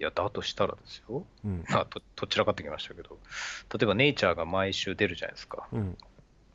[0.00, 1.24] いや、だとしたらですよ。
[1.44, 3.18] うんまあ、とどちらかってきましたけど、
[3.72, 5.68] 例えばネイチャーが毎週出るじゃないですか。
[5.72, 5.96] うん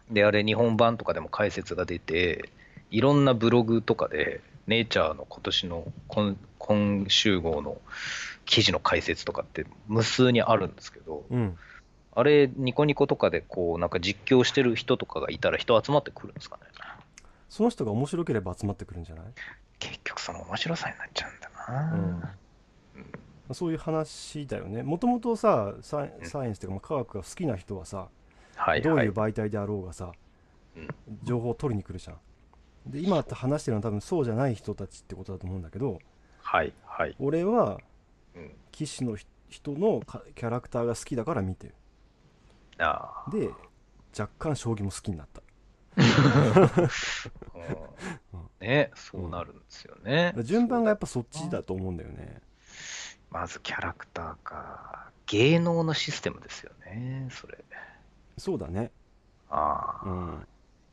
[0.10, 2.50] で、あれ、日本版とかでも解説が出て、
[2.92, 7.82] いろんなブログとかで、ネイチャーの今年の今今週号の
[8.46, 11.58] 記事の解説とかって無数にあるんですけど、うん
[12.14, 16.64] あれ、ニコニコとかでこう、なんか実況してる人とかがいたら人集まってくるんですかね。
[17.48, 19.26] その人が面白ければ集まってくるんじゃない、
[19.78, 21.50] 結局その面白さになっちゃうんだ
[22.20, 22.34] な。
[23.54, 24.84] そういう話だよね。
[24.84, 26.26] もともとさサイうん。
[26.26, 28.10] サイエンスっていうかまあ科学が好きな人はさ、
[28.56, 30.12] はい、どうはいいう媒体であろうがさ、
[30.76, 30.88] うん。
[31.24, 32.18] 情報を取りに来るじゃん。
[32.92, 36.00] で今話してるのは多分そうじゃない人たちってことだと思うんだけど
[36.42, 37.16] はい、はい。
[37.20, 37.80] 俺は
[38.36, 41.76] うん、騎士のひ人のかキャラクターが好きだから見てる。
[42.80, 43.32] ああ。
[43.32, 43.50] で
[44.18, 45.42] 若干将棋も好きになった。
[48.34, 48.68] うん。
[48.68, 50.34] ね、そうなるんですよね。
[50.44, 52.42] 順番がやっぱそっちだと思うんだよね
[53.40, 55.12] まずキャラクターか。
[55.28, 57.58] 芸能のシステムですよね、それ。
[58.38, 58.92] そうだね
[59.50, 60.10] ああ。
[60.10, 60.48] うん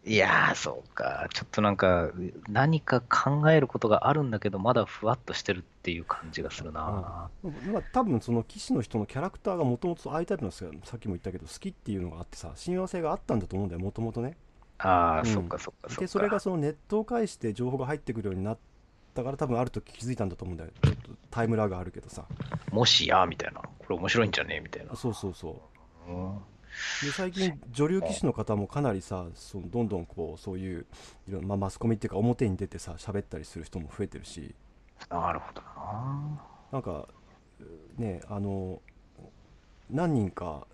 [0.07, 1.29] いやー、そうか。
[1.33, 2.11] ちょっとなんか、
[2.47, 6.81] 何か考えることがあるんだけど、まだふわっとしてるっていう感じがするな。
[6.83, 7.31] ま
[7.79, 14.37] あ多分その騎士の人のキャラクターがもともとああいうタイプのさっきも言ったけど好きっていうのがあってさ親和性があったんだと思うんだよもともとね
[14.77, 16.01] ああ、うんそっかそっかそっか。
[16.03, 18.59] でそれがそのネットを介して情報が入ってくるようになっ
[19.15, 22.25] たから多分ある時気づいたんだと思うんだよちょっとタイムラグあるけどさ
[22.71, 23.61] もしや、みたいな。
[23.61, 24.57] これ面白いんじゃね？
[24.57, 24.95] えみたいな。
[24.97, 25.63] そうそうそ
[26.09, 26.39] ううん
[27.03, 30.87] で最近女流棋士の方もかなりさそのどんどんこうそういう
[31.29, 34.53] いろんな、まあ、マスコミっていうか表に出てさ喋ったりする人も増えてるし
[35.09, 36.41] なるほどな。
[36.73, 37.07] なんか
[37.97, 38.83] ねあの
[39.89, 40.67] 何人か、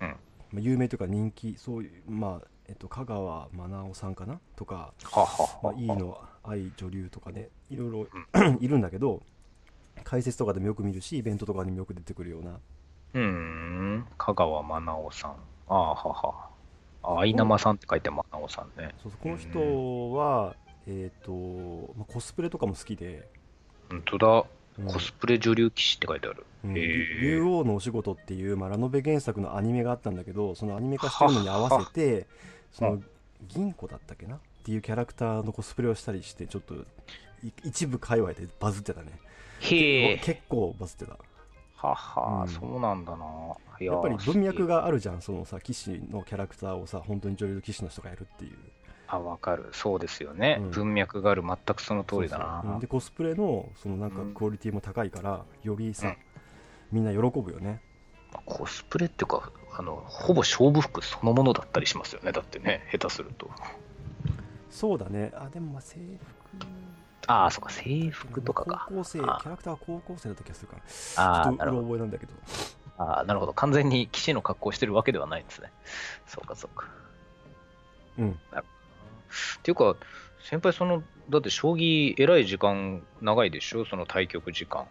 [0.00, 0.14] うんま
[0.56, 4.40] あ有名というか人気そういうまあえっと香川愛緒さんかな？
[4.56, 5.60] とか、ははは。
[5.62, 8.06] まあ、いいの愛女流とかねいろいろ
[8.60, 9.22] いるんだけど
[10.04, 12.58] 解説とかでもよく見るしイベントとかにもよく出てくるような
[13.14, 14.06] うーん。
[14.18, 15.30] 香川愛緒さん。
[15.68, 16.50] ああ、はは。
[17.02, 18.94] あ、愛生さんって書いて愛緒さんね。
[19.02, 21.32] そうそうこの人は、えっ、と、
[21.96, 23.28] まあ、コスプレとかも好きで、
[23.90, 24.26] 本当だ。
[24.28, 24.44] うん
[24.86, 26.46] コスプレ女流騎士って書いてある。
[26.64, 32.26] 竜王のお仕事っていう、まあ、ラノベ原作のアニメがあったんだけどそのアニメ化してるのに合わせて
[32.72, 33.02] その
[33.48, 36.74] 銀子だったっけなっていうキャラクターのコスプレをしたりしてちょっと
[37.42, 39.08] い一部界隈でバズってたね
[39.60, 40.18] へえ。
[40.18, 41.18] 結構バズってた
[41.74, 43.26] はは、うんそうなんだな。
[43.80, 44.76] いやっぱり文脈が。
[44.82, 48.56] があるじゃんそのさ騎士のキャラクターをさ本当に女流騎士の人がやるっていう
[49.08, 49.68] あ、わかる。
[49.72, 50.58] そうですよね。
[50.60, 51.42] うん文脈がある。
[51.42, 52.60] 全くその通りだな。
[52.64, 56.16] そうんでコスプレのそのなんかクオリティも高いからよりさ、うん
[56.92, 57.80] みんな喜ぶよね
[58.44, 62.32] コスプレっていうか、あの、ほぼ勝負服そのものだったりしますよね。
[62.32, 63.50] だってね、下手すると。
[64.72, 66.66] そうだねあでもまあ制服
[67.26, 68.88] ああ、そうか、制服とかか。
[68.88, 70.82] 高校生キあャラクターは高校生だった気がするから
[71.14, 71.82] ああ、ちょっとうろなるほど。
[71.82, 72.32] 覚えなんだけど
[72.98, 73.54] ああ、なるほど。
[73.54, 75.72] 完全に騎士の格好をしてるわけではないんですね。
[76.26, 76.86] そうか、そうか。
[78.18, 78.34] うんっ
[79.62, 79.96] ていうか、
[80.42, 84.86] 先輩、その、だって将棋、えらい時間長いでしょ、その対局時間。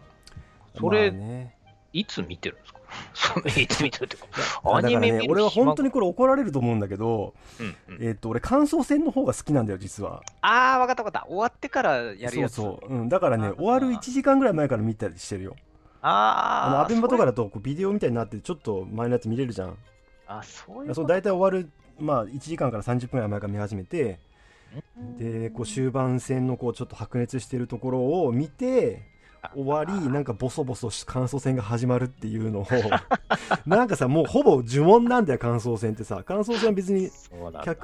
[0.78, 1.56] それ、まあね
[1.92, 2.80] いつ見てるんですか？
[3.14, 4.28] そのいつ見てるっていうか、
[4.64, 10.22] あアニメ俺は本当に、にこれ怒られると思うんだけど、うんうん、えっと俺感想戦の方が好きなんだよ実は。
[10.42, 11.26] ああ、わかったわかった。
[11.28, 12.54] 終わってからやるやつ。
[12.54, 15.56] そうそう、うん、だからね終わる1時間ぐらい前から見たりしてるよ。
[16.02, 19.78] あああ、のアベンバとかだとこうビデオみたいになってちょっと前のやつ見れるじゃん。
[20.26, 21.02] あ、そういうそこと。
[21.02, 24.18] の大体終わるまあ1時間から30分ぐらい前から見始めて
[24.98, 25.16] うん。
[25.16, 29.02] でこう終盤戦のこうちょっと白熱してるところを見て
[29.54, 32.66] 終わり なんかボソボソし感想戦が始まるっていうのを
[33.66, 36.22] なんかさもうほぼ呪文なんだよ感想戦ってさ。
[36.24, 37.10] 感想戦は別に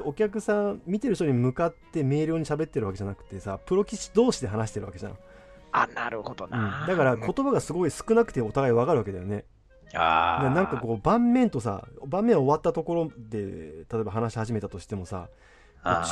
[0.05, 5.19] お客さん見てる人に向かって明瞭に喋ってるわけじゃなくてさプロ棋士同士で話してるわけじゃん、
[5.73, 6.85] あ、なるほどな。
[6.87, 9.45] だから言葉がすごい少なくてお互い分かるわけだよね。
[9.95, 15.29] あなんかこう盤面とさ盤面終わったところで例えば話し始めたとしてもさ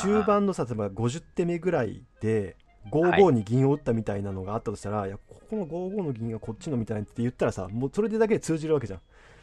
[0.01, 2.57] 中盤のさ例えば50手目ぐらいで
[2.91, 8.99] 55に銀を打ったみたいなのがあったとしたら、い、やここの55の銀がこっちのみたいなって言ったらさもうそれでだけで通じるわけじゃん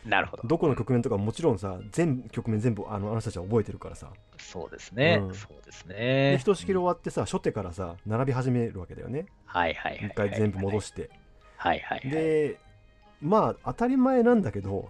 [0.08, 0.42] なるほど。
[0.46, 5.18] どこの局面とかももちろんさ全局面全部あのあの人たちは覚えてるからさそうですね。
[5.22, 6.38] うんそうですでね。
[6.38, 10.08] ひとしきり終わってさ初手からさ並び始めるわけだよねはいはいはいはい。
[10.08, 11.08] 一回全部戻して
[11.56, 12.10] はいはいはい。
[12.10, 12.58] で
[13.22, 14.88] まあ当たり前なんだけど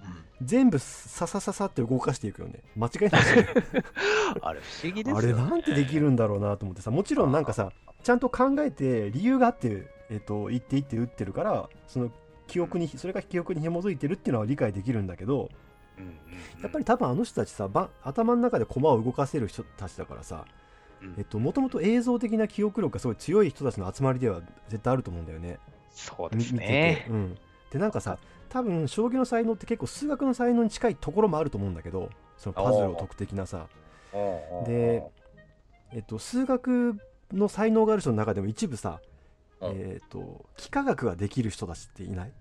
[0.00, 3.22] うん全部ささささって動かしていくよね間違いない
[4.42, 5.28] あれ不思議ですあよね。
[5.28, 7.72] れなんてできるんだろうなと思ってさもちろんなんかさ
[8.06, 12.12] ちゃんと考えて理由があって、えっと言って言って打ってるからその
[12.46, 15.48] 記憶にそれが記憶に紐づいてるっていうのは理解できるんだけど
[16.62, 20.44] やっぱり多分あの人たちさば頭の中で駒を動かせる人たちだからさ
[21.02, 21.14] うん。
[21.18, 25.58] えっともともと映像的な記憶力がすごい強い人たちの集まりでは絶対あると思うんだよね。
[25.90, 26.72] そうですみ見てて。
[26.72, 27.06] ね。
[27.10, 27.36] うん、
[27.72, 28.18] でなんかさ
[28.50, 33.66] 多分将棋の才能って結構数学の才能に近いところもあると思うんだけどそのパズルを解く的なさ。
[34.64, 35.02] で
[35.92, 36.98] えっと、数学
[37.32, 39.00] の才能がある人の中でも一部さ、
[39.60, 42.32] うんえっと幾何学ができる人たちっていない？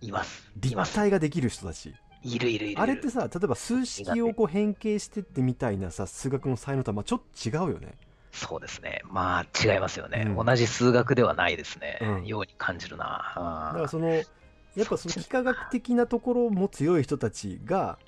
[0.00, 0.50] います。
[0.56, 0.94] い立。
[0.94, 2.82] 体ができる人たちいるいるいる。
[2.82, 7.94] あれってさ例えば数式をこう変形してってみたいなさ数学の才能とはまあちょっと違うよね
[8.32, 9.00] そうですね。
[9.04, 10.24] まあ、違いますよね。
[10.26, 11.98] うん同じ数学ではないですね。
[12.02, 13.04] うんように感じるな。
[13.04, 17.98] だかあらそのやっぱその幾何学的なところも強い人たちが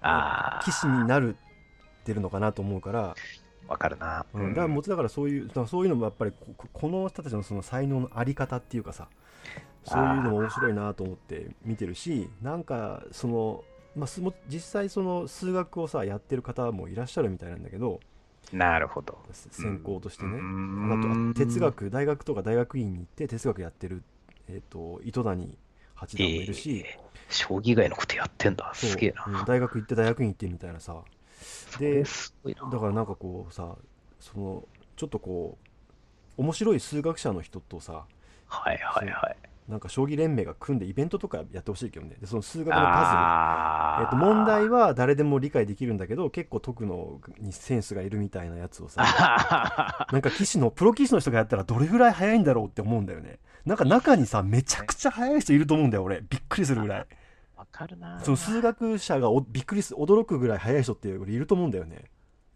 [0.00, 1.36] あー、騎士になる
[2.00, 3.14] ってるのかなと思うから、
[3.68, 4.26] わかるな。
[4.34, 6.32] うん、だからもちだからそういうだからそういうのもやっぱり
[6.72, 9.08] この人たちのその才能のあり方っていうかさ
[9.84, 13.64] そういうのも面白いなと思って見てるしなんかその、
[13.96, 18.00] まあ、すも実際その数学をさやってる方もいらっしゃるみたいなんだけど
[18.52, 19.18] なるほど。
[19.32, 20.40] 専攻としてね、うあ
[20.96, 24.02] んと哲学大学とか大学院に行って哲学やってる、
[24.48, 25.56] えー、と糸谷
[25.94, 28.70] 八段もいるし、えー将棋以外のことやってんだ。
[28.74, 29.24] すげえな。
[29.40, 31.02] うん大学行って大学院行ってみたいなさ
[31.78, 32.04] で
[32.70, 33.76] だからなんかこうさ
[34.20, 34.64] その
[34.96, 35.58] ちょっとこ
[36.36, 38.04] う面白い数学者の人とさ
[38.46, 39.36] はいはいはい。
[39.68, 42.16] なんか将棋連盟が組んでイベントとかやってほしいけどね。
[42.20, 53.38] でその数学のパあズル、えっと問題は誰でも理解できるんだけど結構解くのにセンスがいるみたいなやつをさあ なんか棋士のプロ棋士の人がやったらどれぐらい早いんだろうって思うんだよね。
[53.64, 56.20] なんか中にさめちゃくちゃ早い人いると思うんだよ俺。
[56.20, 57.06] びっくりするぐらい
[57.64, 58.20] わかるな。
[58.20, 62.04] その数学者がおびっくりす驚くぐらい早い人って俺いると思うんだよね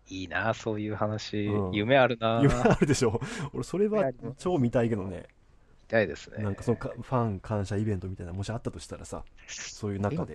[0.08, 1.46] いいな、そういう話。
[1.46, 2.40] うん夢あるな。
[2.42, 3.20] 夢あるでしょ
[3.52, 5.26] 俺それは超見たいけどね
[5.82, 6.42] みたいですね。
[6.42, 10.34] なんかそのかファン感謝イベントみたいなのもしあったとしたらさそういう中で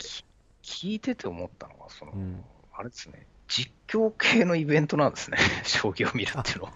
[0.63, 2.43] 聞いてて思ったのが、その、うん
[2.75, 6.73] あれですね、実況系のイベントなんですね、将棋を見るっていうのは。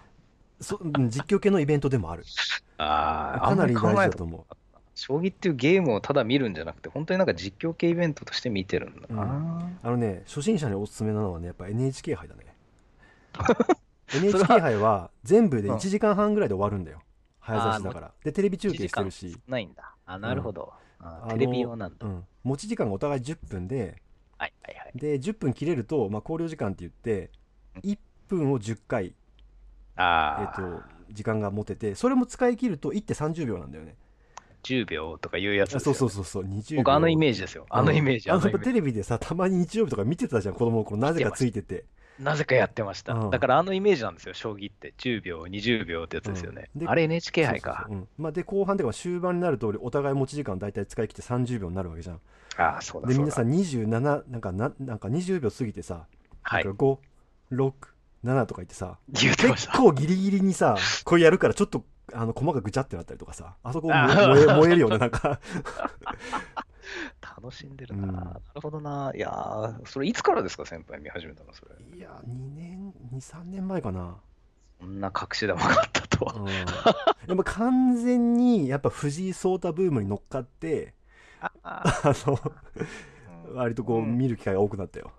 [0.60, 2.24] そうん実況系のイベントでもある
[2.78, 4.56] ああ、かなり大事だと思う
[4.98, 9.70] 将棋っていうゲームをただ見るんじゃなくて、本当になんか実況系イベントとして見てるんだな。
[9.80, 12.52] あのね初心者におすすめなのはねやっぱ NHK 杯だね。
[14.12, 17.00] NHK 杯は全部で1時間半ぐらいで終わるんだよ。
[17.38, 18.12] 早指しだから。
[18.24, 19.94] でテレビ中継してるし、ないんだ。
[20.04, 20.72] あ、なるほど。
[20.98, 22.04] ああのテレビ用なんだ。
[22.04, 24.02] うん、持ち時間がお互い10分で
[24.36, 24.98] はいはいはい。
[24.98, 27.30] で10分切れると、まあ、考慮時間って言って
[27.82, 29.12] 1分を10回、え
[29.94, 30.82] ああ、ー、と
[31.12, 33.94] 時間が持ててそれも使い切ると1手30秒なんだよね
[34.68, 37.66] 10秒とかいうやつそうそうそうそう20秒僕、あのイメージですよ。
[37.70, 38.30] あのイメージ。
[38.30, 41.84] あのテレビでさたまに日曜日とか見てたじゃん子供の頃なぜかついてて
[42.18, 44.92] なぜかやってました、うんだからあのイメージなんですよ、将棋って。
[44.98, 46.68] 10秒、20秒ってやつですよね。
[46.74, 47.86] うんであれ NHK 杯かそうそう。
[47.86, 52.20] そううんまあ、で後半では終盤になるとお互い持ち時間大体使い切って30秒になるわけじゃん
[52.56, 53.08] ああ、そうだそうだ。
[53.08, 56.06] でみんなさ27なんかななんか20秒過ぎてさ、
[56.42, 56.76] はいなん。
[56.76, 56.84] か
[57.52, 59.48] 567とか言ってさ言って。
[59.48, 65.40] 結構ギリギリにさこれやるからちょっとあの駒がぐちゃってなったりとかさあそこあ燃え燃えるよねなんか
[67.20, 69.12] 楽しんでるな、うんなるほどな。
[69.14, 71.98] いやーそれいつからですか、先輩見始めたの、それ？
[71.98, 74.16] いや2年23年前かな
[74.80, 76.32] そんな隠し玉があったとは。
[76.34, 76.46] うん
[77.28, 80.94] でも完全にやっぱ藤井聡太ブームに乗っかって
[81.62, 82.38] あの
[83.50, 85.12] うん割とこう見る機会が多くなったよ、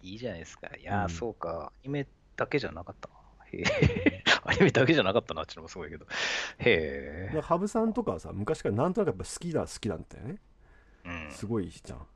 [0.00, 0.68] いいじゃないですか。
[0.76, 1.72] いやそうか。
[1.72, 3.14] アニメだけじゃなかったな。
[3.62, 4.24] へえ。
[4.44, 6.06] アニメだけじゃなかったなっていうのもすごいけど。
[6.58, 7.40] へえ。
[7.40, 10.36] 羽生さんとかはさ昔からなんとなくやっぱ好きだ好きなんだよね
[11.04, 11.30] うん。
[11.30, 12.06] すごいじゃん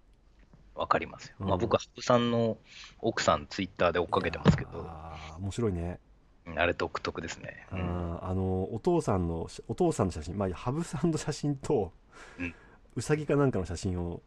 [0.74, 1.36] わかりますよ。
[1.40, 2.58] うんまあ僕は羽生さんの
[3.00, 6.00] 奥さんツイッターで追っかけてますけど、ああ面白いね、
[6.46, 7.66] うんあれ独特ですね。
[7.72, 11.92] ううんん、あのお父さんのお父さんの写真まあ羽生さんの写真と、
[12.38, 12.54] うん
[12.96, 14.22] うさぎかなんかの写真を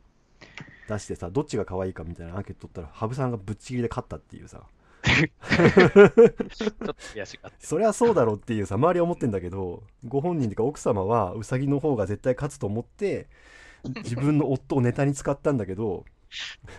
[0.87, 4.63] 出してさどっちが可愛いかみたいなアンケート取ったら羽生さんがぶっちぎりで勝ったっていうさ
[6.53, 7.65] ちょっと悔しがって。
[7.65, 13.27] そりゃそうだろうっていうさ周りは思ってんだけどご本人というか奥様はうさぎの方が絶対勝つと思って
[13.83, 16.05] 自分の夫をネタに使ったんだけど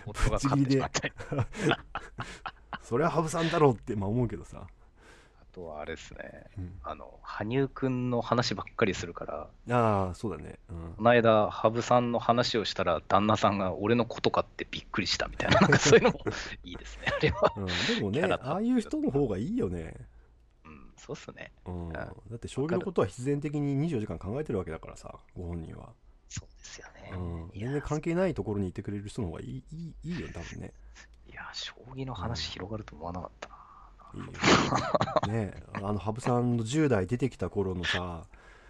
[0.05, 1.13] 夫が勝ってしまったり。
[2.81, 4.82] それは羽生さんだろうってまあ思うけどさ、あ
[5.53, 6.43] とはあれですね。
[6.57, 6.73] うん。
[6.83, 10.93] あの、羽生くんの話ばっかりするから、ああそうだね、うん。
[10.97, 16.19] この間、羽生さんの話をしたら、旦那さんが俺のことかってびっくりしたみたいな、なんかそういうのも
[16.63, 17.53] いいですね、あれは。
[17.55, 19.93] うん、でもねああいう人の方がいいよね、
[20.65, 21.51] うん、そうっすね。
[21.65, 21.93] うん、ん。
[21.93, 25.93] だって将棋のことは必然的に24時間考えてるわけだからさご本人は、
[26.29, 27.11] そうですよね。
[27.13, 30.73] うん、全然関係ないところにいてくれる人の方がいいいいいいよ多分ね。
[31.27, 33.62] いや、将棋の話広がると思わなかったな。
[35.27, 38.23] ねあの羽生さんの10代出てきた頃のさ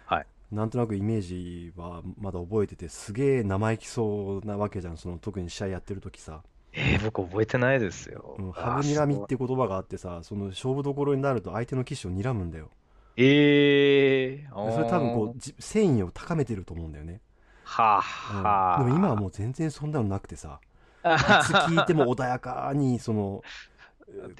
[0.06, 0.26] はい。
[0.52, 6.42] なんとなくイメージはまだ覚えててすげえ生意気そうなわけじゃんその特に試合やってる時さ。
[6.76, 8.34] えー、僕覚えてないですよ。
[8.38, 12.68] うん、あハブニラミって言葉があってさその勝負どころになると相手の棋士を睨むんだよ。
[13.16, 17.20] えー、でそれ多分こううじ戦意を高めてると思うんだよね、
[17.62, 18.42] はあ、うん。
[18.42, 20.58] はあ、でも今はもう全然そんなのなくてさ
[21.04, 23.42] あいつ聞いても穏やかにその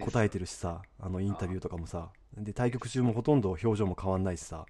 [0.00, 2.10] 答えてるしさあのインタビューとかもさ。
[2.36, 4.66] で対局中もほとんど表情も変わんないしさ。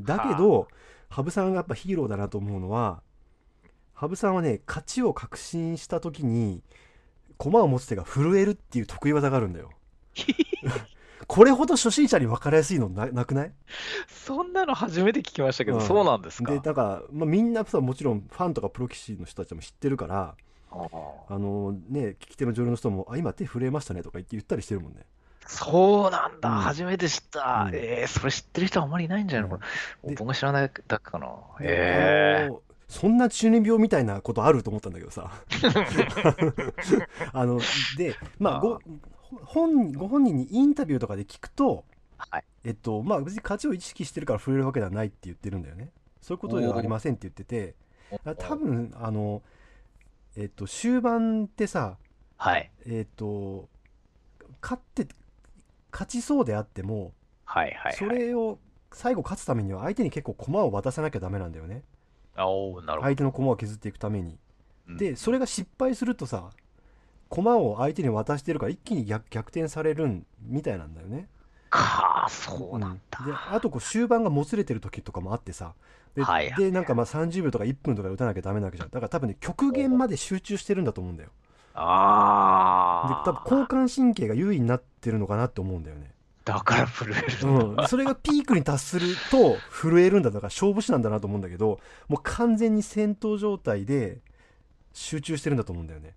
[0.00, 0.66] だけど
[1.08, 3.00] 羽生さんがやっぱヒーローだなと思うのは
[3.92, 6.62] 羽生さんはね勝ちを確信した時に
[7.38, 9.70] 駒を持つ手が震えるっていう得意技があるんだよ。
[11.26, 13.52] これほど初心者に分かりやすいのななくない？
[14.08, 15.82] そんなの初めて聞きましたけど、うん。
[15.86, 16.52] そうなんですか？
[16.52, 20.34] でだから、まあ、みんなさもちろんファンとかプロ棋士の人たちも知ってるから
[21.28, 25.06] あのね聞き手の女優の人も「あ今手震えましたね」とか言って言ったりしてるもんね。
[25.46, 26.54] そうなんだ、うん。
[26.56, 27.66] 初めて知った。
[27.68, 27.74] うん。
[27.74, 29.62] えー、それ知ってる人あんまりいないんじゃないの、こ
[30.04, 31.26] れで僕が知らないだけかな。
[31.60, 35.30] でえあのそんな中二病みたいなことあると思ったんだけどさ。
[37.32, 37.60] あの
[37.98, 38.80] でまあご
[39.44, 41.84] 本ご本人にインタビューとかで聞くと
[42.16, 42.44] はい。
[42.64, 45.90] えっとまあ別に勝ちを意識してるから震えるわけではないって言ってるんだよね。
[46.20, 47.74] そういうことではありませんって言ってて
[48.24, 49.42] あ多分あの
[50.36, 51.96] えっと終盤ってさ
[52.36, 52.70] はい。
[52.86, 53.68] えっと
[54.60, 55.06] 勝って
[55.92, 57.12] 勝ちそうであっても
[57.44, 57.92] はいはい、はい。
[57.94, 58.58] それを
[58.92, 61.82] 最後勝つためには相手に結構駒を渡さなきゃダメなんだよね
[62.36, 63.02] あおーなるほど。
[63.02, 64.38] 相手の駒を削っていくために
[64.88, 66.50] うんでそれが失敗するとさ
[67.28, 71.28] 駒を相手に渡してるから一気に逆逆転されるんみたいなんだよね
[71.70, 71.80] か
[72.24, 73.18] あ、そうなんだ。
[73.20, 73.26] うん。
[73.26, 75.74] であとこう終盤がもつれてる時とかもあってさ。
[76.14, 78.90] で,、はいはいでなんかまあ30秒とか1分とかで打たなきゃダメなわけじゃん。
[78.90, 81.28] だから多分ね極限まで集中してるんだと思うんだよ。
[81.28, 81.34] で
[81.74, 83.22] ああ。
[83.24, 86.14] 多分交感神経が優位になってるのかなって思うんだよね。
[86.44, 87.88] だから震えるうん。
[87.88, 94.18] それがピークに達すると震えるんだだから勝負師なんだなと思うんだけどもう完全に戦闘状態で
[94.92, 96.14] 集中してるんだと思うんだよね。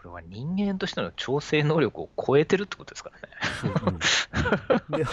[0.00, 3.98] それは人間としての調整能力を超えてるってことですからね。
[4.96, 5.04] で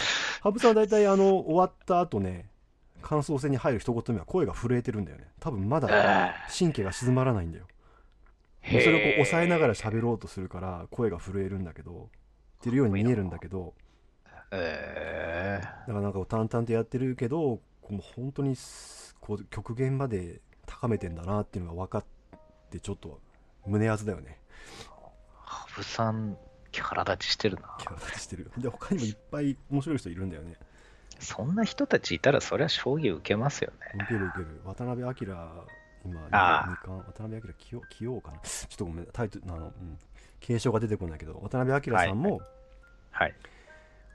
[0.41, 2.49] 羽生さんは大体あの終わった後ね
[3.01, 5.25] 感想戦に入る一言目は声が震えてるんだよね。
[5.39, 7.65] 多分まだえ神経が静まらないんだよ。
[8.63, 12.09] えそれをこう抑えながら喋ろうとするから声が震えるんだけど
[12.57, 13.73] ってるように見えるんだけど
[14.51, 22.05] ええだからなんか淡々とやってるけどこう本当にすこう極限まで高めてんだなっていうのが分かっ
[22.71, 23.19] てちょっと
[23.65, 24.39] 胸熱だよね
[25.45, 26.37] 羽生さん、
[26.71, 27.75] キャラ立ちしてるな。
[27.79, 28.51] キャラ立ちしてる。
[28.57, 30.55] で他にもいっぱい面白い人いるんだよね。
[31.19, 33.91] そんな人たちいたら、そりゃ将棋受けますよね。
[33.95, 34.61] 受ける受ける。
[34.65, 35.67] 渡辺明今
[36.05, 37.03] 二冠。
[37.05, 38.39] 渡辺明起用起用かな。
[38.39, 39.97] ちょっとごめんタイトルあの、うん、
[40.39, 42.41] 継承が出てこないけど渡辺明さんも、
[43.11, 43.33] はい。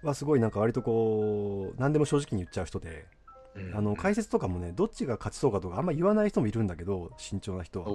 [0.03, 3.07] はすごいなんか割とこう何でも正直に言っちゃう人で
[3.55, 3.77] うん。
[3.77, 7.87] あの解説とかもねどっちが勝ちそうかとかあんま言わない人もいるんだけど慎重な人は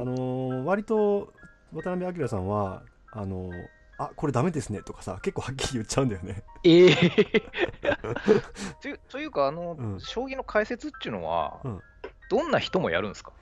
[0.00, 1.32] あのー割と
[1.72, 6.42] 渡辺明さんはあのーあこれダメですねとかさ結構はっきり言っちゃうんだよね。
[6.64, 6.96] ええ。
[8.82, 10.00] というというか、あの、うん。
[10.00, 11.80] 将棋の解説っていうのは、うん。
[12.28, 13.32] どんな人もやるんですか？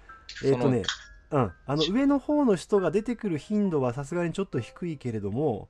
[0.45, 0.83] えっ、とね
[1.31, 1.53] うん。
[1.67, 5.69] あの上の方の人が出てくる頻度はさすがにちょっと低いけれども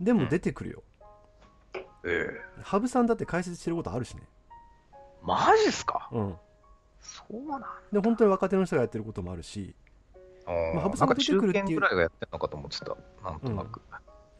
[0.00, 0.82] でも出てくるよ、
[2.04, 2.40] ええ。
[2.62, 4.22] 羽生さんだって解説してることあるしね。
[5.22, 6.08] マジっすか？
[6.10, 6.36] うん。
[7.00, 7.68] そうなんだ。
[7.92, 9.74] で本当に若手の人がやってることもあるし
[10.46, 11.74] まあ羽生さんが出てくるっていう。
[11.74, 12.96] ぐらいがやってるのかと思ってた。
[13.24, 13.80] なんとなく。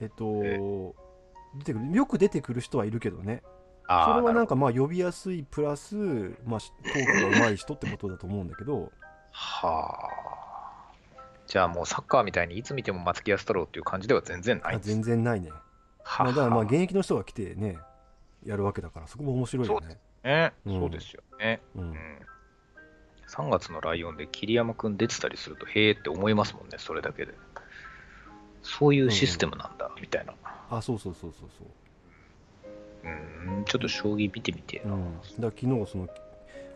[0.00, 0.58] えっと、え
[1.58, 1.92] 出てくる。
[1.92, 3.42] よく出てくる人はいるけどね。
[3.86, 5.94] ああ、それはなんかまあ呼びやすいプラス、
[6.44, 8.90] まあ、トークが上手い人ってことだと思うんだけど。
[9.30, 10.32] はあ。
[11.46, 15.50] じゃあもうサッカーみたいにいつ見ても松木安太郎っていう感じでは全然ない全然ないね、
[16.02, 17.76] はまあ、だからまあ現ね、役の人が来てね
[18.46, 20.52] やるわけだからそこも面白いよね。
[20.64, 20.80] うん。
[20.80, 21.60] そうですよね。
[21.74, 21.96] ううんん。
[23.32, 27.32] 3月のライオンで桐山くん出てたりすると、へえって思いますもんね、それだけで。
[28.62, 30.34] そういうシステムなんだ、みたいな。
[30.70, 31.68] あそうそうそうそうそう
[33.04, 34.94] うん、ちょっと将棋見てみてえな。
[34.94, 36.08] うん、だ昨日その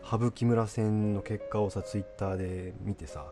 [0.03, 3.25] 羽生木村戦の結果をさツイッターで見てさ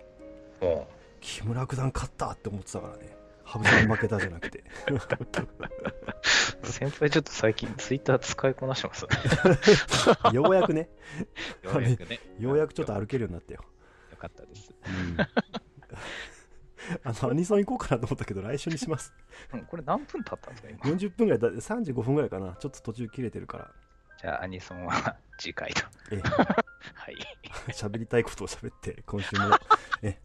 [0.61, 0.81] うん
[1.19, 3.15] 木村九段勝ったって思ってたからね
[3.45, 4.63] 羽生さん負けたじゃなくて
[6.63, 10.33] 先輩ちょっと最近ツイッター使いこなしてますね。
[10.33, 10.89] ようやくね
[11.63, 12.19] ようやくね。
[12.39, 13.63] ようやくちょっと歩けるようになったよ、
[14.11, 14.73] よかったです。
[14.87, 15.17] うん、
[17.03, 19.13] あのアニソン行こうかなと思ったけど来週にします
[19.53, 23.71] うんこれ何分経ったんですか、今？40分ぐらいだ35分ぐらいかなちょっと途中切れてるから
[24.19, 25.85] じゃあ、アニソンは次回と。
[26.11, 26.19] え
[26.93, 27.15] はい。
[27.73, 29.55] 喋りたいことを喋って今週も
[30.01, 30.19] え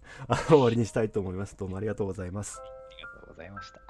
[0.48, 2.60] 終わりにしたいと思いますどうもありがとうございます
[3.40, 3.80] ざいました。